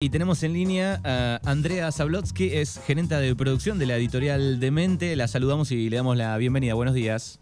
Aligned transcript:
Y 0.00 0.10
tenemos 0.10 0.44
en 0.44 0.52
línea 0.52 1.00
a 1.02 1.40
Andrea 1.44 1.90
Zablotsky, 1.90 2.50
es 2.52 2.80
gerenta 2.86 3.18
de 3.18 3.34
producción 3.34 3.80
de 3.80 3.86
la 3.86 3.96
editorial 3.96 4.60
Demente. 4.60 5.16
La 5.16 5.26
saludamos 5.26 5.72
y 5.72 5.90
le 5.90 5.96
damos 5.96 6.16
la 6.16 6.36
bienvenida. 6.36 6.74
Buenos 6.74 6.94
días. 6.94 7.40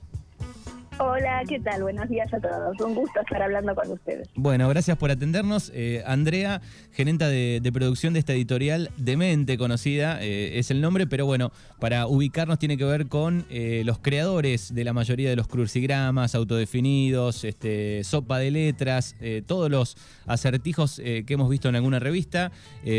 Hola, 0.99 1.43
¿qué 1.47 1.61
tal? 1.61 1.83
Buenos 1.83 2.09
días 2.09 2.33
a 2.33 2.41
todos. 2.41 2.81
Un 2.81 2.95
gusto 2.95 3.21
estar 3.21 3.43
hablando 3.43 3.75
con 3.75 3.91
ustedes. 3.91 4.29
Bueno, 4.35 4.67
gracias 4.71 4.97
por 4.97 5.11
atendernos. 5.11 5.71
Eh, 5.75 6.03
Andrea, 6.07 6.63
gerenta 6.93 7.29
de, 7.29 7.61
producción 7.71 8.15
de 8.15 8.21
esta 8.21 8.33
editorial 8.33 8.91
Demente, 8.97 9.59
conocida, 9.59 10.23
eh, 10.23 10.59
es 10.59 10.71
el 10.71 10.81
nombre, 10.81 11.07
pero 11.07 11.27
bueno, 11.27 11.53
para 11.81 12.07
ubicarnos 12.07 12.59
tiene 12.59 12.79
que 12.79 12.85
ver 12.87 13.09
con 13.09 13.45
eh, 13.51 13.83
los 13.85 13.99
creadores 13.99 14.75
de 14.75 14.85
la 14.85 14.95
mayoría 14.95 15.29
de 15.29 15.37
los 15.37 15.49
crucigramas, 15.49 16.35
autodefinidos, 16.35 17.45
este, 17.45 18.03
sopa 18.03 18.39
de 18.39 18.51
letras, 18.51 19.17
todos 19.47 19.71
los 19.71 19.97
acertijos 20.27 20.97
que 20.97 21.25
hemos 21.29 21.51
visto 21.51 21.69
en 21.69 21.77
alguna 21.77 21.99
revista, 21.99 22.53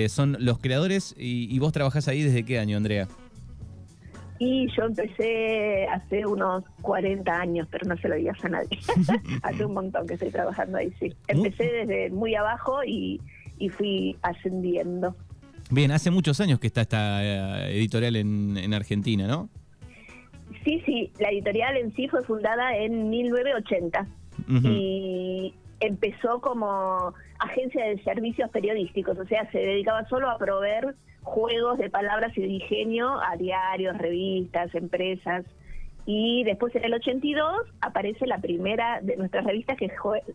son 0.10 0.38
los 0.40 0.60
creadores 0.60 1.16
y, 1.18 1.54
y 1.54 1.60
vos 1.60 1.74
trabajás 1.74 2.08
ahí 2.08 2.22
desde 2.22 2.44
qué 2.44 2.60
año, 2.60 2.78
Andrea? 2.78 3.08
Y 4.40 4.68
yo 4.76 4.84
empecé 4.84 5.88
hace 5.88 6.26
unos 6.26 6.64
40 6.82 7.32
años, 7.32 7.68
pero 7.72 7.88
no 7.88 7.98
se 7.98 8.08
lo 8.08 8.16
digas 8.16 8.44
a 8.46 8.50
nadie. 8.50 8.80
hace 9.42 9.66
un 9.66 9.74
montón 9.74 10.06
que 10.08 10.14
estoy 10.14 10.30
trabajando 10.30 10.78
ahí, 10.78 10.92
sí. 11.00 11.14
Empecé 11.28 11.64
desde 11.64 12.10
muy 12.12 12.36
abajo 12.36 12.84
y, 12.84 13.20
fui 13.72 14.16
ascendiendo. 14.22 15.16
Bien, 15.72 15.92
hace 15.92 16.12
muchos 16.12 16.40
años 16.40 16.60
que 16.60 16.68
está 16.68 16.82
esta 16.82 17.24
eh, 17.24 17.78
editorial 17.78 18.16
en, 18.16 18.74
Argentina, 18.74 19.28
¿no? 19.28 19.50
Sí, 20.64 20.82
sí, 20.86 21.12
la 21.20 21.30
editorial 21.30 21.76
en 21.78 21.94
sí 21.96 22.08
fue 22.08 22.24
fundada 22.24 22.78
en 22.78 23.10
1980 23.10 24.08
y 24.64 25.54
empezó 25.80 26.40
como 26.42 27.14
agencia 27.40 27.86
de 27.86 28.02
servicios 28.04 28.50
periodísticos, 28.52 29.18
o 29.18 29.26
sea, 29.26 29.50
se 29.52 29.60
dedicaba 29.60 30.08
solo 30.08 30.30
a 30.30 30.38
proveer 30.38 30.96
juegos 31.28 31.78
de 31.78 31.90
palabras 31.90 32.36
y 32.38 32.42
de 32.42 32.48
ingenio 32.48 33.20
a 33.22 33.36
diarios, 33.36 33.98
revistas, 33.98 34.74
empresas. 34.74 35.46
Y 36.06 36.44
después 36.46 36.74
en 36.76 36.86
el 36.86 36.94
82 36.94 37.68
aparece 37.82 38.26
la 38.28 38.38
primera 38.40 39.02
de 39.02 39.18
nuestras 39.18 39.44
revistas 39.44 39.78
que, 39.78 39.92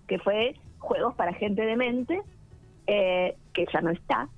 que 0.07 0.19
fue 0.19 0.55
Juegos 0.79 1.15
para 1.15 1.33
Gente 1.33 1.63
de 1.63 1.77
Mente, 1.77 2.21
eh, 2.87 3.37
que 3.55 3.67
ya 3.73 3.81
no 3.81 3.91
está. 3.91 4.29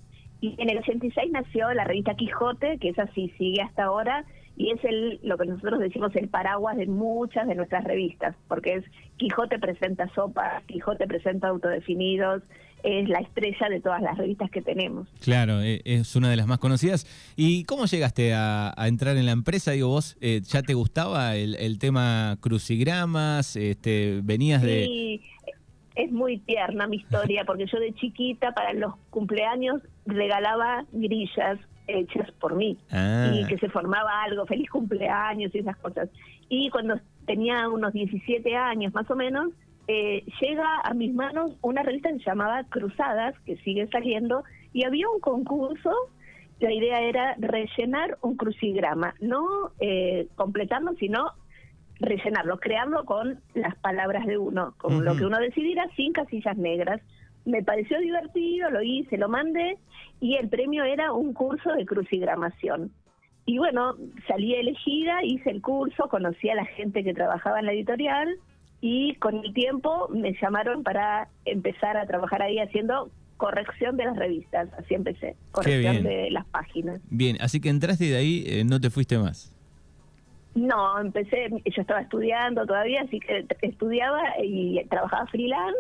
Y 0.41 0.55
en 0.59 0.71
el 0.71 0.79
86 0.79 1.33
nació 1.33 1.73
la 1.73 1.85
revista 1.85 2.15
Quijote, 2.15 2.79
que 2.79 2.91
es 2.91 2.99
así, 2.99 3.31
sigue 3.39 3.63
hasta 3.63 3.85
ahora, 3.85 4.25
y 4.57 4.71
es 4.71 4.85
el 4.85 5.19
lo 5.23 5.37
que 5.37 5.47
nosotros 5.47 5.81
decimos 5.81 6.15
el 6.15 6.29
paraguas 6.29 6.77
de 6.77 6.87
muchas 6.87 7.49
de 7.49 7.57
nuestras 7.57 7.83
revistas, 7.83 8.37
porque 8.47 8.75
es 8.75 8.85
Quijote 9.17 9.59
presenta 9.59 10.07
sopa, 10.15 10.63
Quijote 10.67 11.07
presenta 11.09 11.49
autodefinidos, 11.49 12.43
es 12.85 13.09
la 13.09 13.19
estrella 13.21 13.69
de 13.71 13.81
todas 13.81 14.03
las 14.03 14.17
revistas 14.19 14.51
que 14.51 14.61
tenemos. 14.61 15.09
Claro, 15.21 15.63
e, 15.63 15.81
es 15.85 16.15
una 16.17 16.29
de 16.29 16.37
las 16.37 16.47
más 16.47 16.59
conocidas. 16.59 17.07
¿Y 17.35 17.65
cómo 17.65 17.87
llegaste 17.87 18.35
a, 18.35 18.75
entrar 18.87 19.17
en 19.17 19.25
la 19.25 19.33
empresa? 19.33 19.73
Digo, 19.73 19.89
vos 19.89 20.17
eh, 20.21 20.43
ya 20.45 20.63
te 20.63 20.75
gustaba 20.75 21.35
el, 21.35 21.79
tema 21.79 22.37
crucigramas, 22.41 23.57
este, 23.57 24.21
venías 24.23 24.63
de... 24.63 24.85
Sí, 24.85 25.23
es 25.95 26.13
muy 26.13 26.39
tierna 26.39 26.87
mi 26.87 26.97
historia, 26.99 27.45
porque 27.47 27.67
yo 27.67 27.81
de 27.81 27.95
chiquita 27.95 28.53
para 28.53 28.75
los 28.75 28.95
cumpleaños 29.11 29.81
regalaba 30.07 30.85
grillas 30.93 31.59
hechas 31.87 32.31
por 32.41 32.55
mí 32.55 32.79
ah. 32.91 33.31
y 33.35 33.47
que 33.47 33.59
se 33.59 33.69
formaba 33.69 34.23
algo, 34.23 34.47
feliz 34.47 34.71
cumpleaños 34.71 35.55
y 35.55 35.59
esas 35.59 35.77
cosas. 35.79 36.09
Y 36.49 36.69
cuando 36.71 37.01
tenía 37.27 37.69
unos 37.69 37.95
17 37.95 38.57
años 38.57 38.93
más 38.93 39.11
o 39.11 39.17
menos, 39.17 39.51
eh, 39.87 40.25
llega 40.41 40.81
a 40.83 40.95
mis 40.95 41.15
manos 41.15 41.53
una 41.61 41.83
revista 41.83 42.11
llamada 42.25 42.65
Cruzadas, 42.65 43.39
que 43.41 43.57
sigue 43.59 43.87
saliendo, 43.89 44.45
y 44.73 44.85
había 44.85 45.09
un 45.09 45.21
concurso, 45.21 45.93
la 46.61 46.73
idea 46.73 47.01
era 47.01 47.35
rellenar 47.39 48.17
un 48.23 48.37
crucigrama, 48.37 49.15
no 49.21 49.45
eh, 49.81 50.29
completarlo, 50.37 50.95
sino 50.95 51.33
rellenarlo, 52.01 52.59
crearlo 52.59 53.05
con 53.05 53.41
las 53.55 53.77
palabras 53.77 54.27
de 54.27 54.39
uno, 54.39 54.75
con 54.79 55.05
lo 55.05 55.17
que 55.17 55.27
uno 55.27 55.39
decidiera, 55.39 55.87
sin 55.97 56.13
casillas 56.13 56.57
negras. 56.57 57.01
Me 57.45 57.63
pareció 57.63 57.99
divertido, 58.01 58.71
lo 58.71 58.83
hice, 58.83 59.19
lo 59.19 59.29
mandé, 59.29 59.77
y 60.21 60.37
el 60.37 60.49
premio 60.49 60.85
era 60.85 61.13
un 61.13 61.35
curso 61.35 61.73
de 61.73 61.85
crucigramación. 61.85 62.91
Y 63.47 63.59
bueno, 63.59 63.97
salí 64.27 64.55
elegida, 64.55 65.23
hice 65.23 65.51
el 65.51 65.61
curso, 65.61 66.09
conocí 66.09 66.49
a 66.49 66.55
la 66.55 66.65
gente 66.65 67.05
que 67.05 67.13
trabajaba 67.13 67.61
en 67.61 67.67
la 67.67 67.73
editorial, 67.73 68.39
y 68.87 69.15
con 69.15 69.43
el 69.43 69.55
tiempo 69.55 70.09
me 70.11 70.35
llamaron 70.35 70.83
para 70.83 71.29
empezar 71.47 71.97
a 71.97 72.05
trabajar 72.05 72.43
ahí 72.43 72.59
haciendo 72.59 73.09
corrección 73.39 73.97
de 73.97 74.05
las 74.05 74.15
revistas, 74.15 74.69
así 74.75 74.93
empecé, 74.93 75.37
corrección 75.53 76.03
de 76.03 76.31
las 76.31 76.45
páginas. 76.49 77.01
Bien, 77.09 77.39
así 77.41 77.63
que 77.63 77.71
entraste 77.71 78.05
y 78.05 78.09
de 78.11 78.17
ahí 78.19 78.45
eh, 78.47 78.63
no 78.63 78.79
te 78.79 78.91
fuiste 78.91 79.17
más. 79.17 79.57
No, 80.55 81.01
empecé, 81.01 81.49
yo 81.49 81.81
estaba 81.81 82.03
estudiando 82.03 82.67
todavía, 82.67 83.01
así 83.01 83.21
que 83.21 83.47
estudiaba 83.63 84.21
y 84.45 84.85
trabajaba 84.91 85.29
freelance 85.29 85.79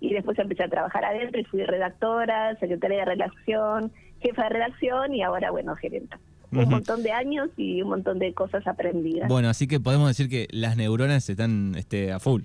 y 0.00 0.14
después 0.14 0.38
empecé 0.38 0.62
a 0.62 0.68
trabajar 0.70 1.04
adentro 1.04 1.38
y 1.38 1.44
fui 1.44 1.62
redactora, 1.62 2.56
secretaria 2.58 3.00
de 3.00 3.04
redacción, 3.04 3.92
jefa 4.22 4.44
de 4.44 4.48
redacción 4.48 5.14
y 5.14 5.22
ahora, 5.22 5.50
bueno, 5.50 5.76
gerenta 5.76 6.18
un 6.52 6.68
montón 6.68 7.02
de 7.02 7.12
años 7.12 7.50
y 7.56 7.82
un 7.82 7.90
montón 7.90 8.18
de 8.18 8.32
cosas 8.32 8.66
aprendidas. 8.66 9.28
Bueno, 9.28 9.48
así 9.48 9.66
que 9.66 9.80
podemos 9.80 10.08
decir 10.08 10.28
que 10.28 10.48
las 10.50 10.76
neuronas 10.76 11.28
están 11.28 11.74
este, 11.76 12.12
a 12.12 12.20
full. 12.20 12.42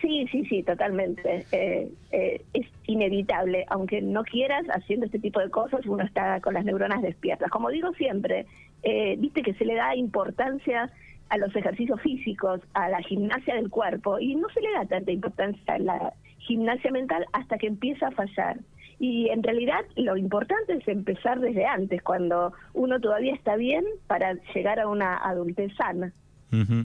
Sí, 0.00 0.26
sí, 0.30 0.44
sí, 0.44 0.62
totalmente. 0.62 1.44
Eh, 1.50 1.90
eh, 2.12 2.44
es 2.54 2.66
inevitable, 2.86 3.66
aunque 3.68 4.00
no 4.00 4.22
quieras, 4.22 4.64
haciendo 4.70 5.06
este 5.06 5.18
tipo 5.18 5.40
de 5.40 5.50
cosas, 5.50 5.84
uno 5.86 6.04
está 6.04 6.40
con 6.40 6.54
las 6.54 6.64
neuronas 6.64 7.02
despiertas. 7.02 7.50
Como 7.50 7.68
digo 7.70 7.92
siempre, 7.94 8.46
eh, 8.84 9.16
viste 9.18 9.42
que 9.42 9.54
se 9.54 9.64
le 9.64 9.74
da 9.74 9.96
importancia 9.96 10.90
a 11.30 11.36
los 11.36 11.54
ejercicios 11.54 12.00
físicos, 12.00 12.60
a 12.74 12.88
la 12.88 13.02
gimnasia 13.02 13.54
del 13.54 13.70
cuerpo, 13.70 14.18
y 14.18 14.36
no 14.36 14.48
se 14.50 14.60
le 14.60 14.70
da 14.72 14.86
tanta 14.86 15.10
importancia 15.10 15.74
a 15.74 15.78
la 15.78 16.14
gimnasia 16.38 16.90
mental 16.90 17.26
hasta 17.32 17.58
que 17.58 17.66
empieza 17.66 18.08
a 18.08 18.10
fallar. 18.12 18.58
Y 19.00 19.28
en 19.28 19.42
realidad 19.42 19.84
lo 19.96 20.16
importante 20.16 20.74
es 20.74 20.88
empezar 20.88 21.40
desde 21.40 21.64
antes, 21.66 22.02
cuando 22.02 22.52
uno 22.74 23.00
todavía 23.00 23.34
está 23.34 23.56
bien 23.56 23.84
para 24.06 24.34
llegar 24.54 24.80
a 24.80 24.88
una 24.88 25.16
adultez 25.16 25.72
sana. 25.76 26.12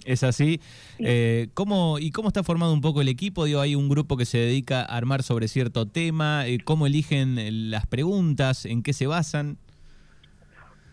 Es 0.05 0.23
así. 0.23 0.59
Eh, 0.99 1.47
¿cómo, 1.53 1.97
¿Y 1.97 2.11
cómo 2.11 2.27
está 2.27 2.43
formado 2.43 2.73
un 2.73 2.81
poco 2.81 3.01
el 3.01 3.07
equipo? 3.07 3.45
Digo, 3.45 3.61
hay 3.61 3.75
un 3.75 3.87
grupo 3.87 4.17
que 4.17 4.25
se 4.25 4.37
dedica 4.37 4.81
a 4.81 4.97
armar 4.97 5.23
sobre 5.23 5.47
cierto 5.47 5.87
tema. 5.87 6.45
Eh, 6.47 6.57
¿Cómo 6.63 6.85
eligen 6.85 7.71
las 7.71 7.87
preguntas? 7.87 8.65
¿En 8.65 8.83
qué 8.83 8.93
se 8.93 9.07
basan? 9.07 9.57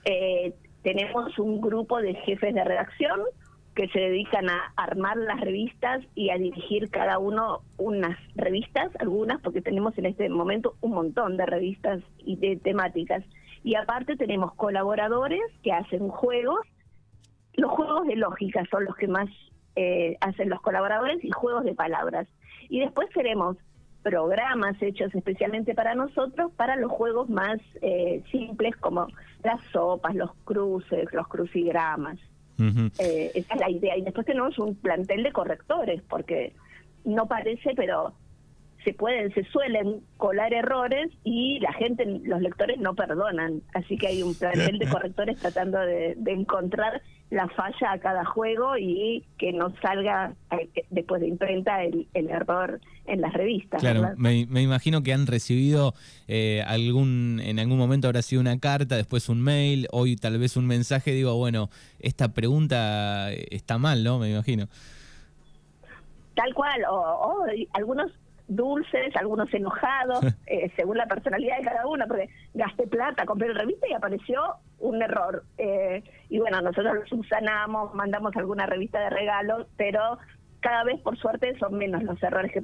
Eh, 0.05 0.55
tenemos 0.83 1.37
un 1.39 1.61
grupo 1.61 2.01
de 2.01 2.15
jefes 2.15 2.55
de 2.55 2.65
redacción 2.65 3.21
que 3.75 3.89
se 3.89 3.99
dedican 3.99 4.49
a 4.49 4.73
armar 4.77 5.17
las 5.17 5.41
revistas 5.41 6.05
y 6.15 6.31
a 6.31 6.39
dirigir 6.39 6.91
cada 6.91 7.19
uno 7.19 7.61
unas 7.77 8.19
revistas, 8.35 8.91
algunas, 8.99 9.41
porque 9.41 9.61
tenemos 9.61 9.97
en 9.99 10.07
este 10.07 10.29
momento 10.29 10.75
un 10.81 10.93
montón 10.93 11.37
de 11.37 11.47
revistas 11.47 12.03
y 12.19 12.37
de 12.37 12.57
temáticas. 12.57 13.25
Y 13.63 13.75
aparte 13.75 14.17
tenemos 14.17 14.55
colaboradores 14.55 15.43
que 15.63 15.73
hacen 15.73 16.09
juegos. 16.09 16.61
Los 17.55 17.71
juegos 17.71 18.07
de 18.07 18.17
lógica 18.17 18.65
son 18.71 18.85
los 18.85 18.97
que 18.97 19.07
más 19.07 19.29
eh, 19.77 20.17
hacen 20.21 20.49
los 20.49 20.61
colaboradores 20.61 21.23
y 21.25 21.31
juegos 21.31 21.65
de 21.65 21.75
palabras. 21.75 22.27
Y 22.69 22.81
después 22.81 23.09
tenemos 23.11 23.57
programas 24.03 24.81
hechos 24.81 25.15
especialmente 25.15 25.75
para 25.75 25.95
nosotros 25.95 26.53
para 26.57 26.77
los 26.77 26.91
juegos 26.91 27.29
más 27.29 27.59
eh, 27.83 28.23
simples 28.31 28.75
como 28.77 29.07
las 29.43 29.61
sopas, 29.73 30.15
los 30.15 30.33
cruces, 30.45 31.13
los 31.13 31.29
crucigramas. 31.29 32.19
Eh, 32.99 33.31
esa 33.35 33.55
es 33.55 33.61
la 33.61 33.71
idea. 33.71 33.97
Y 33.97 34.03
después 34.03 34.27
tenemos 34.27 34.59
un 34.59 34.75
plantel 34.75 35.23
de 35.23 35.33
correctores, 35.33 36.03
porque 36.09 36.53
no 37.05 37.27
parece, 37.27 37.75
pero 37.75 38.15
se 38.85 38.95
pueden, 38.95 39.33
se 39.35 39.45
suelen 39.45 40.01
colar 40.17 40.55
errores 40.55 41.11
y 41.25 41.59
la 41.61 41.73
gente, 41.73 42.05
los 42.25 42.41
lectores 42.41 42.79
no 42.79 42.95
perdonan. 42.95 43.63
Así 43.75 43.97
que 43.99 44.09
hay 44.09 44.23
un 44.23 44.35
plantel 44.35 44.79
de 44.79 44.89
correctores 44.89 45.39
tratando 45.39 45.79
de, 45.79 46.17
encontrar 46.27 47.03
la 47.31 47.49
falla 47.49 47.93
a 47.93 47.99
cada 47.99 48.25
juego 48.25 48.77
y 48.79 49.25
que 49.39 49.53
no 49.53 49.73
salga 49.83 50.35
eh, 50.51 50.69
después 50.91 51.21
de 51.21 51.29
imprenta 51.29 51.85
el, 51.85 52.07
error 52.15 52.81
en 53.07 53.21
las 53.21 53.33
revistas. 53.33 53.81
Claro, 53.81 54.15
me, 54.17 54.41
imagino 54.41 55.03
que 55.03 55.13
han 55.13 55.27
recibido 55.27 55.95
eh, 56.27 56.63
algún, 56.67 57.41
en 57.45 57.59
algún 57.59 57.79
momento 57.79 58.09
habrá 58.09 58.23
sido 58.23 58.41
una 58.41 58.59
carta, 58.59 58.97
después 58.97 59.29
un 59.29 59.43
mail, 59.43 59.87
hoy 59.93 60.17
tal 60.17 60.39
vez 60.39 60.57
un 60.57 60.67
mensaje, 60.67 61.13
digo, 61.13 61.37
bueno, 61.37 61.71
esta 61.99 62.33
pregunta 62.33 63.33
está 63.33 63.79
mal, 63.79 64.03
¿no? 64.03 64.19
Me 64.19 64.31
imagino. 64.31 64.69
Tal 66.35 66.55
cual, 66.55 66.83
o 66.89 67.45
algunos 67.73 68.13
dulces, 68.51 69.15
algunos 69.17 69.53
enojados, 69.55 70.21
eh, 70.47 70.71
según 70.77 70.99
la 70.99 71.07
personalidad 71.07 71.59
de 71.59 71.65
cada 71.65 71.87
uno, 71.87 72.05
porque 72.07 72.29
gasté 72.53 72.87
plata, 72.87 73.25
compré 73.25 73.49
la 73.49 73.61
revista 73.61 73.89
y 73.89 73.95
apareció 73.95 74.57
un 74.79 75.03
error. 75.03 75.45
Eh, 75.57 76.03
y 76.29 76.39
bueno, 76.39 76.61
nosotros 76.61 76.95
lo 76.95 77.07
subsanamos, 77.07 77.95
mandamos 77.95 78.37
alguna 78.37 78.67
revista 78.67 79.01
de 79.01 79.11
regalo, 79.11 79.67
pero 79.77 80.19
cada 80.61 80.85
vez, 80.85 81.01
por 81.01 81.17
suerte, 81.17 81.59
son 81.59 81.79
menos 81.79 82.03
los 82.03 82.23
errores 82.23 82.53
que 82.53 82.63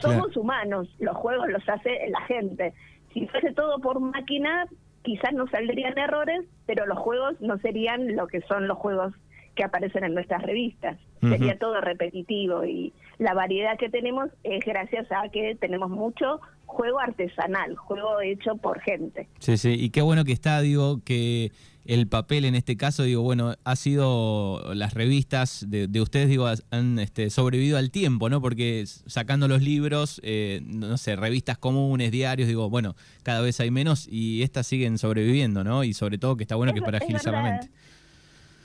Somos 0.00 0.36
humanos, 0.36 0.88
los 1.00 1.16
juegos 1.16 1.48
los 1.48 1.68
hace 1.68 2.08
la 2.08 2.20
gente. 2.22 2.72
Si 3.12 3.26
fuese 3.26 3.52
todo 3.52 3.80
por 3.80 3.98
máquina, 3.98 4.66
quizás 5.02 5.32
no 5.32 5.48
saldrían 5.48 5.98
errores, 5.98 6.44
pero 6.66 6.86
los 6.86 6.98
juegos 6.98 7.40
no 7.40 7.58
serían 7.58 8.14
lo 8.14 8.28
que 8.28 8.40
son 8.42 8.68
los 8.68 8.78
juegos 8.78 9.14
que 9.60 9.64
aparecen 9.64 10.04
en 10.04 10.14
nuestras 10.14 10.40
revistas. 10.40 10.96
Sería 11.20 11.58
todo 11.58 11.82
repetitivo 11.82 12.64
y 12.64 12.94
la 13.18 13.34
variedad 13.34 13.76
que 13.76 13.90
tenemos 13.90 14.30
es 14.42 14.64
gracias 14.64 15.06
a 15.12 15.28
que 15.28 15.54
tenemos 15.60 15.90
mucho 15.90 16.40
juego 16.64 16.98
artesanal, 16.98 17.76
juego 17.76 18.22
hecho 18.22 18.56
por 18.56 18.80
gente. 18.80 19.28
Sí, 19.38 19.58
sí, 19.58 19.76
y 19.78 19.90
qué 19.90 20.00
bueno 20.00 20.24
que 20.24 20.32
está, 20.32 20.62
digo, 20.62 21.02
que 21.04 21.52
el 21.84 22.08
papel 22.08 22.46
en 22.46 22.54
este 22.54 22.78
caso, 22.78 23.02
digo, 23.02 23.20
bueno, 23.20 23.52
ha 23.62 23.76
sido 23.76 24.72
las 24.72 24.94
revistas 24.94 25.66
de, 25.68 26.00
ustedes, 26.00 26.30
digo, 26.30 26.48
han 26.70 26.98
este, 26.98 27.28
sobrevivido 27.28 27.76
al 27.76 27.90
tiempo, 27.90 28.30
¿no? 28.30 28.40
Porque 28.40 28.84
sacando 28.86 29.46
los 29.46 29.60
libros, 29.60 30.22
eh, 30.24 30.62
no 30.64 30.96
sé, 30.96 31.16
revistas 31.16 31.58
comunes, 31.58 32.10
diarios, 32.12 32.48
digo, 32.48 32.70
bueno, 32.70 32.96
cada 33.24 33.42
vez 33.42 33.60
hay 33.60 33.70
menos 33.70 34.08
y 34.10 34.42
estas 34.42 34.66
siguen 34.66 34.96
sobreviviendo, 34.96 35.64
¿no? 35.64 35.84
Y 35.84 35.92
sobre 35.92 36.16
todo 36.16 36.38
que 36.38 36.44
está 36.44 36.56
bueno 36.56 36.72
que 36.72 36.80
para 36.80 36.96
agilizar 36.96 37.34
la 37.34 37.42
mente. 37.42 37.68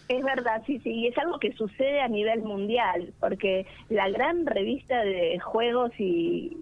Es 0.08 0.24
verdad, 0.24 0.62
sí, 0.68 0.80
sí, 0.80 0.92
y 0.92 1.08
es 1.08 1.18
algo 1.18 1.40
que 1.40 1.54
sucede 1.54 2.00
a 2.02 2.08
nivel 2.08 2.42
mundial, 2.44 3.12
porque 3.20 3.66
la 3.90 4.08
gran 4.10 4.46
revista 4.46 5.04
de 5.04 5.40
juegos 5.40 5.92
y, 5.98 6.58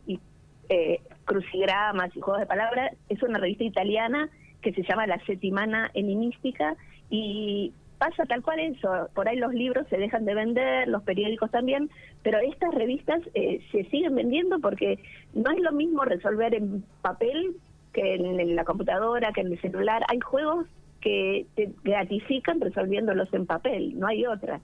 eh, 0.69 1.01
crucigramas 1.25 2.15
y 2.15 2.21
juegos 2.21 2.39
de 2.39 2.47
palabras 2.47 2.93
es 3.09 3.21
una 3.21 3.39
revista 3.39 3.65
italiana 3.65 4.29
que 4.61 4.71
se 4.71 4.83
llama 4.83 5.07
La 5.07 5.19
Setimana 5.25 5.91
Enigmística 5.93 6.77
y 7.09 7.73
pasa 7.97 8.25
tal 8.25 8.41
cual 8.41 8.59
eso, 8.59 9.09
por 9.13 9.27
ahí 9.27 9.37
los 9.37 9.53
libros 9.53 9.87
se 9.89 9.97
dejan 9.97 10.23
de 10.25 10.35
vender, 10.35 10.87
los 10.87 11.03
periódicos 11.03 11.51
también, 11.51 11.89
pero 12.21 12.39
estas 12.39 12.73
revistas 12.73 13.21
eh, 13.33 13.61
se 13.71 13.83
siguen 13.85 14.15
vendiendo 14.15 14.59
porque 14.59 14.99
no 15.33 15.51
es 15.51 15.59
lo 15.59 15.73
mismo 15.73 16.05
resolver 16.05 16.55
en 16.55 16.83
papel 17.01 17.57
que 17.93 18.15
en 18.15 18.55
la 18.55 18.65
computadora, 18.65 19.31
que 19.33 19.41
en 19.41 19.51
el 19.53 19.61
celular. 19.61 20.03
Hay 20.09 20.19
juegos 20.19 20.65
que 21.03 21.45
te 21.55 21.69
gratifican 21.83 22.61
resolviéndolos 22.61 23.27
en 23.33 23.45
papel, 23.45 23.99
no 23.99 24.07
hay 24.07 24.25
otra. 24.25 24.61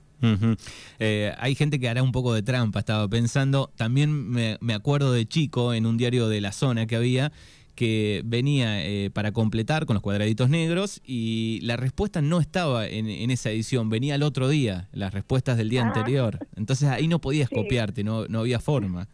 Eh, 0.99 1.33
hay 1.37 1.55
gente 1.55 1.79
que 1.79 1.89
hará 1.89 2.01
un 2.01 2.11
poco 2.11 2.33
de 2.33 2.41
trampa, 2.41 2.79
estaba 2.79 3.07
pensando. 3.07 3.71
También 3.75 4.29
me, 4.29 4.73
acuerdo 4.73 5.11
de 5.11 5.25
chico 5.25 5.73
en 5.73 5.85
un 5.85 5.97
diario 5.97 6.29
de 6.29 6.39
la 6.39 6.51
zona 6.51 6.85
que 6.85 6.95
había 6.95 7.31
que 7.75 8.21
venía 8.25 8.85
eh, 8.85 9.09
para 9.09 9.31
completar 9.31 9.85
con 9.85 9.93
los 9.93 10.03
cuadraditos 10.03 10.49
negros 10.49 11.01
y 11.05 11.61
la 11.63 11.77
respuesta 11.77 12.21
no 12.21 12.41
estaba 12.41 12.85
en, 12.85 13.07
esa 13.31 13.51
edición, 13.51 13.89
venía 13.89 14.15
el 14.15 14.23
otro 14.23 14.49
día, 14.49 14.89
las 14.91 15.13
respuestas 15.13 15.55
del 15.55 15.69
día 15.69 15.83
ah. 15.83 15.87
anterior. 15.87 16.39
Entonces 16.57 16.89
ahí 16.89 17.07
no 17.07 17.19
podías 17.19 17.49
copiarte, 17.49 18.03
no, 18.03 18.25
no 18.27 18.39
había 18.39 18.59
forma. 18.59 19.07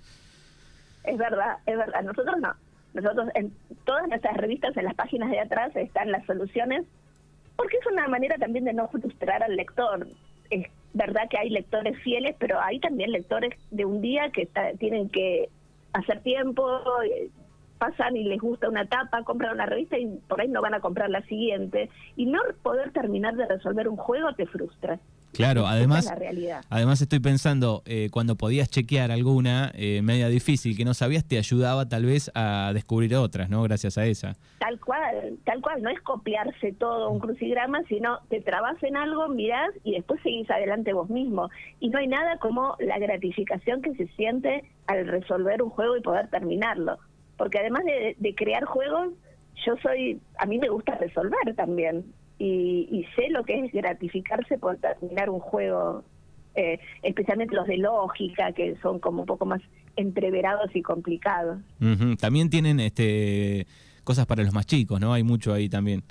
Es 1.04 1.18
verdad, 1.18 1.58
es 1.68 1.78
verdad. 1.78 2.02
Nosotros 2.04 2.36
no. 2.42 2.54
Nosotros 2.96 3.30
en 3.36 3.54
todas 3.84 4.08
nuestras 4.08 4.36
revistas, 4.38 4.76
en 4.78 4.86
las 4.86 4.96
páginas 4.96 5.30
de 5.30 5.40
atrás, 5.40 5.76
están 5.76 6.12
las 6.12 6.26
soluciones 6.26 6.86
porque 7.56 7.78
es 7.78 7.86
una 7.88 8.08
manera 8.08 8.38
también 8.38 8.66
de 8.66 8.74
no 8.74 8.88
frustrar 8.88 9.44
al 9.44 9.56
lector. 9.56 10.08
Es 10.50 10.68
verdad 10.94 11.28
que 11.30 11.38
hay 11.38 11.50
lectores 11.50 11.98
fieles, 12.04 12.36
pero 12.40 12.60
hay 12.60 12.80
también 12.80 13.12
lectores 13.12 13.54
de 13.72 13.86
un 13.86 14.02
día 14.02 14.30
que 14.32 14.48
tienen 14.80 15.10
que 15.10 15.50
hacer 15.94 16.22
tiempo, 16.22 16.80
eh, 17.04 17.30
pasan 17.78 18.16
y 18.16 18.24
les 18.24 18.40
gusta 18.40 18.70
una 18.70 18.86
tapa, 18.86 19.24
compran 19.24 19.54
una 19.54 19.66
revista 19.66 19.98
y 19.98 20.08
por 20.28 20.42
ahí 20.42 20.48
no 20.48 20.62
van 20.62 20.74
a 20.74 20.80
comprar 20.80 21.10
la 21.10 21.22
siguiente. 21.24 21.90
Y 22.16 22.26
no 22.26 22.40
poder 22.64 22.92
terminar 22.92 23.36
de 23.36 23.46
resolver 23.46 23.88
un 23.88 23.98
juego 23.98 24.34
te 24.34 24.46
frustra. 24.46 25.00
Claro, 25.36 25.68
además, 25.68 26.12
además 26.70 27.02
estoy 27.02 27.20
pensando, 27.20 27.84
eh, 27.86 28.10
cuando 28.12 28.36
podías 28.36 28.70
chequear 28.70 29.12
alguna 29.12 29.72
eh, 29.76 30.02
media 30.02 30.28
difícil 30.28 30.78
que 30.78 30.86
no 30.86 30.94
sabías, 30.94 31.26
te 31.26 31.38
ayudaba 31.38 31.88
tal 31.88 32.06
vez 32.06 32.32
a 32.36 32.72
descubrir 32.74 33.16
otras, 33.16 33.50
¿no? 33.50 33.64
Gracias 33.64 33.98
a 33.98 34.06
esa. 34.06 34.36
Tal 34.60 34.80
cual, 34.80 35.38
tal 35.44 35.62
cual, 35.62 35.82
no 35.82 35.90
es 35.90 36.00
copiarse 36.02 36.74
todo 36.74 37.10
un 37.10 37.20
crucigrama, 37.20 37.84
sino 37.88 38.20
te 38.30 38.42
trabas 38.42 38.82
en 38.84 38.96
algo, 38.96 39.28
mirás 39.28 39.70
y 39.84 39.94
después 39.94 40.22
seguís 40.22 40.50
adelante 40.50 40.94
vos 40.94 41.10
mismo. 41.10 41.50
Y 41.80 41.90
no 41.90 42.00
hay 42.00 42.08
nada 42.08 42.38
como 42.38 42.76
la 42.80 42.98
gratificación 43.00 43.82
que 43.82 43.94
se 43.96 44.08
siente 44.16 44.64
al 44.88 45.08
resolver 45.08 45.62
un 45.62 45.70
juego 45.70 45.98
y 45.98 46.02
poder 46.02 46.30
terminarlo. 46.30 46.98
Porque 47.38 47.60
además 47.60 47.84
de 47.86 48.36
crear 48.36 48.64
juegos, 48.64 49.10
yo 49.66 49.76
soy, 49.82 50.22
a 50.38 50.46
mí 50.46 50.58
me 50.58 50.70
gusta 50.70 50.96
resolver 50.96 51.56
también 51.56 52.06
y, 52.38 53.06
sé 53.16 53.30
lo 53.30 53.44
que 53.44 53.60
es 53.66 53.72
gratificarse 53.72 54.58
por 54.58 54.78
terminar 54.78 55.30
un 55.30 55.40
juego, 55.40 56.04
eh, 56.56 56.80
especialmente 57.02 57.56
los 57.56 57.68
de 57.68 57.78
lógica, 57.78 58.52
que 58.52 58.76
son 58.82 59.00
como 59.00 59.22
un 59.22 59.26
poco 59.26 59.46
más 59.46 59.62
entreverados 59.96 60.76
y 60.76 60.82
complicados. 60.82 61.60
También 62.20 62.50
tienen 62.50 62.80
este 62.80 63.66
cosas 64.04 64.26
para 64.26 64.44
los 64.44 64.54
más 64.54 64.66
chicos, 64.66 65.00
¿no? 65.00 65.14
Hay 65.14 65.24
mucho 65.24 65.54
ahí 65.54 65.68
también. 65.70 66.04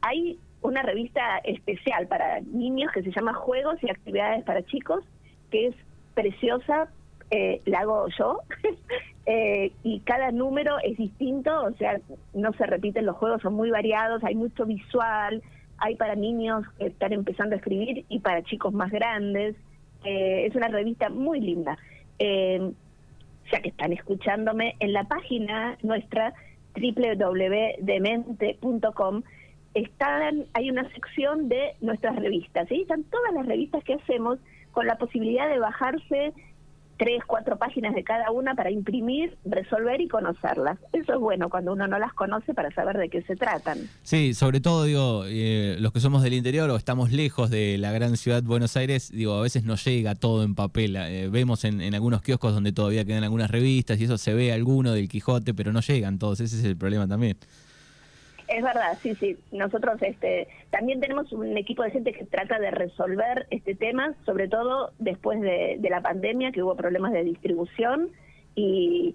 Hay 0.00 0.38
una 0.62 0.82
revista 0.82 1.38
especial 1.44 2.06
para 2.06 2.40
niños 2.40 2.90
que 2.92 3.02
se 3.02 3.10
llama 3.12 3.34
Juegos 3.34 3.76
y 3.82 3.90
Actividades 3.90 4.44
para 4.44 4.64
Chicos, 4.64 5.04
que 5.50 5.68
es 5.68 5.74
preciosa, 6.14 6.88
eh, 7.30 7.60
la 7.66 7.80
hago 7.80 8.06
yo, 8.18 8.40
Eh, 9.30 9.72
y 9.82 10.00
cada 10.00 10.32
número 10.32 10.78
es 10.82 10.96
distinto, 10.96 11.64
o 11.64 11.72
sea, 11.74 12.00
no 12.32 12.50
se 12.54 12.64
repiten 12.64 13.04
los 13.04 13.18
juegos, 13.18 13.42
son 13.42 13.52
muy 13.52 13.68
variados, 13.68 14.24
hay 14.24 14.34
mucho 14.34 14.64
visual, 14.64 15.42
hay 15.76 15.96
para 15.96 16.14
niños 16.14 16.64
que 16.78 16.86
están 16.86 17.12
empezando 17.12 17.54
a 17.54 17.58
escribir 17.58 18.06
y 18.08 18.20
para 18.20 18.42
chicos 18.42 18.72
más 18.72 18.90
grandes. 18.90 19.54
Eh, 20.02 20.46
es 20.46 20.56
una 20.56 20.68
revista 20.68 21.10
muy 21.10 21.42
linda. 21.42 21.76
Eh, 22.18 22.72
ya 23.52 23.60
que 23.60 23.68
están 23.68 23.92
escuchándome, 23.92 24.76
en 24.80 24.94
la 24.94 25.04
página 25.04 25.76
nuestra 25.82 26.32
www.demente.com 26.74 29.22
están, 29.74 30.46
hay 30.54 30.70
una 30.70 30.90
sección 30.94 31.50
de 31.50 31.74
nuestras 31.82 32.16
revistas, 32.16 32.66
¿sí? 32.68 32.80
están 32.80 33.04
todas 33.04 33.34
las 33.34 33.44
revistas 33.44 33.84
que 33.84 33.92
hacemos 33.92 34.38
con 34.72 34.86
la 34.86 34.96
posibilidad 34.96 35.50
de 35.50 35.58
bajarse 35.58 36.32
tres, 36.98 37.22
cuatro 37.26 37.56
páginas 37.56 37.94
de 37.94 38.04
cada 38.04 38.30
una 38.30 38.54
para 38.54 38.70
imprimir, 38.70 39.36
resolver 39.44 40.00
y 40.00 40.08
conocerlas. 40.08 40.78
Eso 40.92 41.14
es 41.14 41.18
bueno 41.18 41.48
cuando 41.48 41.72
uno 41.72 41.86
no 41.86 41.98
las 41.98 42.12
conoce 42.12 42.54
para 42.54 42.70
saber 42.72 42.98
de 42.98 43.08
qué 43.08 43.22
se 43.22 43.36
tratan. 43.36 43.78
Sí, 44.02 44.34
sobre 44.34 44.60
todo, 44.60 44.84
digo, 44.84 45.22
eh, 45.26 45.76
los 45.78 45.92
que 45.92 46.00
somos 46.00 46.22
del 46.22 46.34
interior 46.34 46.68
o 46.70 46.76
estamos 46.76 47.12
lejos 47.12 47.50
de 47.50 47.78
la 47.78 47.92
gran 47.92 48.16
ciudad 48.16 48.42
Buenos 48.42 48.76
Aires, 48.76 49.10
digo, 49.12 49.34
a 49.34 49.42
veces 49.42 49.64
no 49.64 49.76
llega 49.76 50.14
todo 50.16 50.42
en 50.42 50.54
papel. 50.54 50.96
Eh, 50.96 51.28
vemos 51.30 51.64
en, 51.64 51.80
en, 51.80 51.94
algunos 51.94 52.20
kioscos 52.20 52.52
donde 52.52 52.72
todavía 52.72 53.04
quedan 53.04 53.24
algunas 53.24 53.50
revistas 53.50 54.00
y 54.00 54.04
eso 54.04 54.18
se 54.18 54.34
ve 54.34 54.52
alguno 54.52 54.92
del 54.92 55.08
Quijote, 55.08 55.54
pero 55.54 55.72
no 55.72 55.80
llegan 55.80 56.18
todos. 56.18 56.40
Ese 56.40 56.56
es 56.56 56.64
el 56.64 56.76
problema 56.76 57.06
también. 57.06 57.36
Es 58.48 58.62
verdad, 58.62 58.96
sí, 59.02 59.14
sí. 59.14 59.36
Nosotros 59.52 60.00
este, 60.00 60.48
también 60.70 61.00
tenemos 61.00 61.30
un 61.32 61.56
equipo 61.58 61.82
de 61.82 61.90
gente 61.90 62.12
que 62.12 62.24
trata 62.24 62.58
de 62.58 62.70
resolver 62.70 63.46
este 63.50 63.74
tema, 63.74 64.14
sobre 64.24 64.48
todo 64.48 64.92
después 64.98 65.40
de, 65.40 65.78
la 65.88 66.00
pandemia, 66.00 66.50
que 66.50 66.62
hubo 66.62 66.74
problemas 66.74 67.12
de 67.12 67.24
distribución. 67.24 68.08
Y 68.54 69.14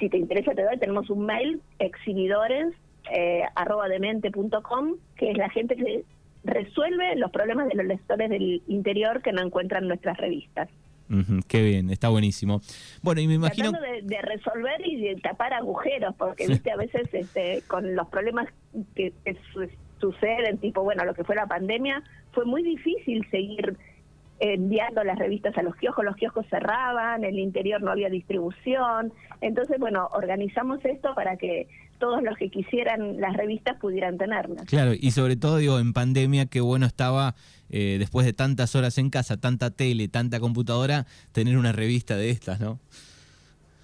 si 0.00 0.08
te 0.08 0.16
interesa, 0.16 0.54
te 0.54 0.62
doy, 0.62 0.78
tenemos 0.78 1.10
un 1.10 1.26
mail, 1.26 1.60
exhibidores, 1.78 2.74
eh, 3.14 3.42
arroba 3.54 3.86
demente.com, 3.88 4.94
que 5.16 5.30
es 5.30 5.36
la 5.36 5.50
gente 5.50 5.76
que 5.76 6.04
resuelve 6.44 7.16
los 7.16 7.30
problemas 7.30 7.68
de 7.68 7.74
los 7.74 7.86
lectores 7.86 8.30
del 8.30 8.62
interior 8.66 9.20
que 9.20 9.32
no 9.32 9.42
encuentran 9.42 9.86
nuestras 9.86 10.16
revistas 10.16 10.70
qué 11.48 11.62
bien, 11.62 11.90
está 11.90 12.08
buenísimo. 12.08 12.60
Bueno, 13.02 13.20
y 13.20 13.28
me 13.28 13.34
imagino... 13.34 13.72
De, 13.72 14.22
resolver 14.22 14.86
y 14.86 15.00
de 15.00 15.16
tapar 15.16 15.52
agujeros, 15.54 16.14
porque 16.16 16.46
viste 16.46 16.70
a 16.70 16.76
veces 16.76 17.08
este, 17.12 17.62
con 17.66 17.94
los 17.94 18.08
problemas 18.08 18.48
que, 18.94 19.12
suceden, 20.00 20.58
tipo, 20.58 20.82
bueno, 20.82 21.04
lo 21.04 21.14
que 21.14 21.24
fue 21.24 21.34
la 21.34 21.46
pandemia, 21.46 22.02
fue 22.32 22.44
muy 22.44 22.62
difícil 22.62 23.26
seguir 23.30 23.76
enviando 24.40 25.04
las 25.04 25.18
revistas 25.18 25.56
a 25.56 25.62
los 25.62 25.76
kioscos, 25.76 26.04
los 26.04 26.16
kioscos 26.16 26.46
cerraban, 26.50 27.24
en 27.24 27.30
el 27.30 27.38
interior 27.38 27.80
no 27.80 27.92
había 27.92 28.10
distribución, 28.10 29.12
entonces 29.40 29.78
bueno, 29.78 30.08
organizamos 30.12 30.84
esto 30.84 31.14
para 31.14 31.36
que 31.36 31.68
todos 31.98 32.22
los 32.22 32.36
que 32.36 32.50
quisieran 32.50 33.20
las 33.20 33.36
revistas 33.36 33.76
pudieran 33.78 34.18
tenerlas. 34.18 34.66
Claro, 34.66 34.92
y 34.98 35.10
sobre 35.10 35.36
todo 35.36 35.58
digo, 35.58 35.78
en 35.78 35.92
pandemia, 35.92 36.46
qué 36.46 36.60
bueno 36.60 36.86
estaba, 36.86 37.34
eh, 37.70 37.96
después 37.98 38.26
de 38.26 38.32
tantas 38.32 38.74
horas 38.76 38.98
en 38.98 39.10
casa, 39.10 39.36
tanta 39.36 39.70
tele, 39.70 40.08
tanta 40.08 40.40
computadora, 40.40 41.06
tener 41.32 41.56
una 41.56 41.72
revista 41.72 42.16
de 42.16 42.30
estas, 42.30 42.60
¿no? 42.60 42.78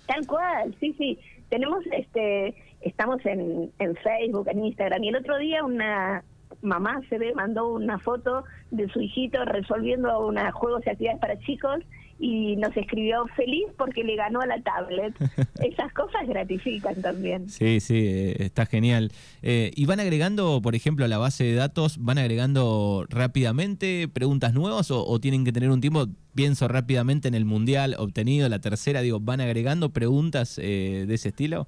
Tal 0.07 0.27
cual, 0.27 0.75
sí, 0.81 0.95
sí. 0.99 1.19
Tenemos, 1.49 1.85
este, 1.93 2.55
estamos 2.81 3.25
en, 3.25 3.71
en 3.79 3.97
Facebook, 3.97 4.49
en 4.49 4.65
Instagram, 4.65 5.03
y 5.05 5.09
el 5.09 5.17
otro 5.17 5.39
día 5.39 5.65
una 5.65 6.25
mamá 6.63 7.01
se 7.09 7.19
ve, 7.19 7.33
mandó 7.35 7.73
una 7.73 7.99
foto 7.99 8.45
de 8.71 8.89
su 8.89 9.01
hijito 9.01 9.45
resolviendo 9.45 10.27
unos 10.27 10.53
juegos 10.53 10.83
y 10.87 10.91
actividades 10.91 11.21
para 11.21 11.39
chicos 11.41 11.81
y 12.21 12.57
nos 12.57 12.77
escribió 12.77 13.27
feliz 13.35 13.65
porque 13.79 14.05
le 14.05 14.15
ganó 14.15 14.41
a 14.41 14.47
la 14.47 14.61
tablet. 14.63 15.15
Esas 15.63 15.93
cosas 15.95 16.29
gratifican 16.29 17.01
también. 17.01 17.49
Sí, 17.49 17.81
sí, 17.81 17.97
eh, 17.97 18.37
está 18.41 18.67
genial. 18.67 19.11
Eh, 19.43 19.71
¿Y 19.75 19.87
van 19.87 20.01
agregando, 20.01 20.61
por 20.63 20.75
ejemplo, 20.75 21.07
a 21.07 21.09
la 21.09 21.17
base 21.17 21.45
de 21.45 21.55
datos, 21.55 21.97
van 21.99 22.19
agregando 22.19 23.07
rápidamente 23.09 24.07
preguntas 24.13 24.53
nuevas 24.53 24.91
o, 24.91 25.19
tienen 25.19 25.45
que 25.45 25.53
tener 25.53 25.71
un 25.71 25.81
tiempo? 25.81 26.07
Pienso 26.35 26.69
rápidamente 26.69 27.27
en 27.27 27.35
el 27.35 27.47
mundial 27.47 27.97
obtenido, 27.99 28.49
la 28.49 28.61
tercera, 28.61 29.01
digo, 29.01 29.19
¿van 29.19 29.41
agregando 29.41 29.91
preguntas 29.91 30.61
eh, 30.63 31.07
de 31.09 31.15
ese 31.15 31.31
estilo? 31.31 31.67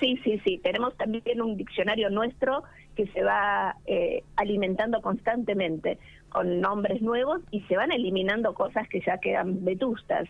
Sí, 0.00 0.18
sí, 0.22 0.40
sí. 0.44 0.58
Tenemos 0.62 0.96
también 0.96 1.40
un 1.40 1.56
diccionario 1.56 2.10
nuestro 2.10 2.62
que 2.94 3.06
se 3.08 3.22
va 3.22 3.76
eh, 3.86 4.22
alimentando 4.36 5.00
constantemente 5.00 5.98
con 6.28 6.60
nombres 6.60 7.00
nuevos 7.02 7.40
y 7.50 7.62
se 7.62 7.76
van 7.76 7.92
eliminando 7.92 8.54
cosas 8.54 8.88
que 8.88 9.00
ya 9.00 9.18
quedan 9.18 9.64
vetustas. 9.64 10.28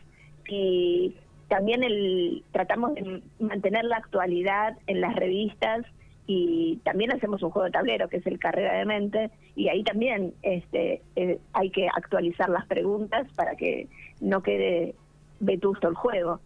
Y 0.49 1.15
también 1.49 1.83
el, 1.83 2.45
tratamos 2.53 2.95
de 2.95 3.23
mantener 3.41 3.85
la 3.85 3.97
actualidad 3.97 4.77
en 4.87 5.01
las 5.01 5.15
revistas 5.17 5.85
y 6.27 6.79
también 6.85 7.11
hacemos 7.11 7.43
un 7.43 7.51
juego 7.51 7.65
de 7.67 7.73
tablero 7.73 8.09
que 8.09 8.19
es 8.19 8.27
el 8.27 8.39
Carrera 8.39 8.79
de 8.79 8.85
Mente 8.85 9.31
y 9.57 9.69
ahí 9.69 9.83
también 9.83 10.35
este, 10.43 11.03
eh, 11.17 11.39
hay 11.55 11.71
que 11.71 11.89
actualizar 11.89 12.51
las 12.51 12.67
preguntas 12.67 13.27
para 13.35 13.57
que 13.57 13.89
no 14.21 14.43
quede 14.43 14.95
vetusto 15.41 15.89
el 15.89 15.95
juego. 15.95 16.41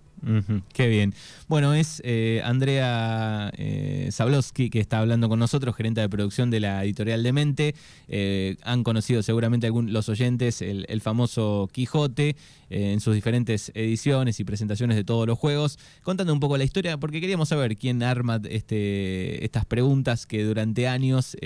Qué 0.73 0.88
bien. 0.88 1.14
Bueno, 1.49 1.75
es 1.75 2.00
eh, 2.05 2.41
Andrea 2.45 3.50
eh, 3.57 4.09
Zablowski 4.12 4.71
que 4.71 4.81
está 4.81 5.00
hablando 5.00 5.29
con 5.29 5.38
nosotros, 5.38 5.75
gerente 5.75 6.00
de 6.00 6.09
producción 6.09 6.50
de 6.50 6.61
la 6.61 6.85
editorial 6.85 7.23
Demente. 7.23 7.75
Eh, 8.09 8.57
han 8.62 8.85
conocido 8.85 9.23
seguramente 9.23 9.67
algún, 9.67 9.93
los 9.93 10.09
oyentes 10.09 10.62
el, 10.62 11.00
famoso 11.00 11.69
Quijote 11.73 12.37
en 12.71 13.00
sus 13.00 13.14
diferentes 13.14 13.71
ediciones 13.75 14.41
y 14.41 14.45
presentaciones 14.45 14.97
de 14.97 15.05
todos 15.05 15.26
los 15.26 15.38
juegos. 15.38 15.79
Contando 16.02 16.33
un 16.33 16.41
poco 16.41 16.57
la 16.57 16.64
historia, 16.64 16.97
porque 16.97 17.21
queríamos 17.21 17.49
saber 17.49 17.76
quién 17.76 18.02
arma 18.02 18.41
este, 18.49 19.45
estas 19.45 19.67
preguntas 19.67 20.26
que 20.26 20.45
durante 20.45 20.88
años 20.88 21.37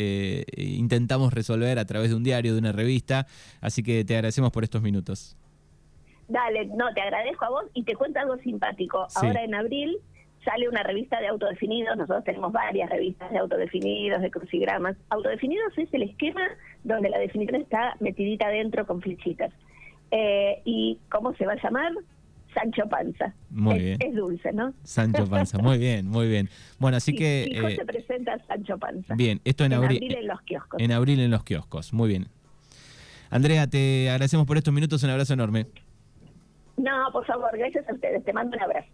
intentamos 0.56 1.32
resolver 1.32 1.78
a 1.78 1.84
través 1.84 2.10
de 2.10 2.16
un 2.16 2.22
diario, 2.22 2.52
de 2.52 2.58
una 2.58 2.72
revista. 2.72 3.26
Así 3.60 3.82
que 3.82 4.04
te 4.04 4.14
agradecemos 4.14 4.52
por 4.52 4.62
estos 4.62 4.82
minutos. 4.82 5.36
Dale, 6.28 6.66
no, 6.66 6.92
te 6.92 7.00
agradezco 7.00 7.44
a 7.44 7.50
vos 7.50 7.64
y 7.74 7.84
te 7.84 7.94
cuento 7.94 8.18
algo 8.18 8.36
simpático. 8.38 9.06
Ahora 9.14 9.44
en 9.44 9.54
abril 9.54 9.98
sale 10.44 10.68
una 10.68 10.82
revista 10.82 11.20
de 11.20 11.28
autodefinidos, 11.28 11.96
nosotros 11.96 12.24
tenemos 12.24 12.52
varias 12.52 12.88
revistas 12.88 13.30
de 13.30 13.38
autodefinidos, 13.38 14.22
de 14.22 14.30
crucigramas. 14.30 14.96
Autodefinidos 15.10 15.76
es 15.76 15.92
el 15.92 16.02
esquema 16.02 16.42
donde 16.84 17.10
la 17.10 17.18
definición 17.18 17.62
está 17.62 17.96
metidita 18.00 18.46
adentro 18.46 18.86
con 18.86 19.02
flechitas. 19.02 19.52
Eh, 20.10 20.62
¿Y 20.64 20.98
cómo 21.10 21.34
se 21.34 21.46
va 21.46 21.54
a 21.54 21.62
llamar? 21.62 21.92
Sancho 22.54 22.88
Panza. 22.88 23.34
Muy 23.50 23.78
bien. 23.78 23.98
Es 24.00 24.14
dulce, 24.14 24.52
¿no? 24.52 24.72
Sancho 24.82 25.28
Panza, 25.28 25.58
muy 25.58 25.78
bien, 25.78 26.08
muy 26.08 26.26
bien. 26.26 26.48
Bueno, 26.78 26.96
así 26.96 27.14
que... 27.14 27.44
Eh, 27.44 27.76
se 27.76 27.84
presenta 27.84 28.38
Sancho 28.46 28.78
Panza. 28.78 29.14
Bien, 29.14 29.40
esto 29.44 29.64
en, 29.64 29.74
abril, 29.74 29.98
en 29.98 30.04
abril 30.04 30.18
en 30.22 30.26
los 30.28 30.42
kioscos. 30.42 30.80
En 30.80 30.92
abril 30.92 31.20
en 31.20 31.30
los 31.30 31.44
kioscos, 31.44 31.92
muy 31.92 32.08
bien. 32.08 32.28
Andrea, 33.30 33.66
te 33.66 34.08
agradecemos 34.08 34.46
por 34.46 34.56
estos 34.56 34.72
minutos, 34.72 35.02
un 35.02 35.10
abrazo 35.10 35.34
enorme. 35.34 35.66
No, 36.76 37.10
por 37.12 37.24
favor, 37.26 37.56
gracias 37.56 37.88
a 37.88 37.94
ustedes. 37.94 38.24
Te 38.24 38.32
mando 38.32 38.56
un 38.56 38.62
abrazo. 38.62 38.88